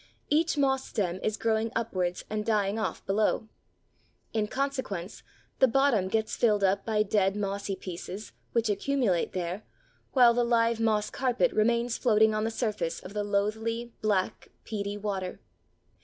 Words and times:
Each 0.31 0.57
moss 0.57 0.83
stem 0.87 1.19
is 1.21 1.37
growing 1.37 1.71
upwards 1.75 2.25
and 2.27 2.43
dying 2.43 2.79
off 2.79 3.05
below. 3.05 3.47
In 4.33 4.47
consequence, 4.47 5.21
the 5.59 5.67
bottom 5.67 6.07
gets 6.07 6.35
filled 6.35 6.63
up 6.63 6.87
by 6.87 7.03
dead 7.03 7.35
mossy 7.35 7.75
pieces, 7.75 8.31
which 8.51 8.67
accumulate 8.67 9.33
there, 9.33 9.63
while 10.13 10.33
the 10.33 10.43
live 10.43 10.79
moss 10.79 11.11
carpet 11.11 11.51
remains 11.51 11.99
floating 11.99 12.33
on 12.33 12.45
the 12.45 12.49
surface 12.49 12.99
of 12.99 13.13
the 13.13 13.23
loathly, 13.23 13.93
black, 14.01 14.47
peaty 14.63 14.97
water. 14.97 15.39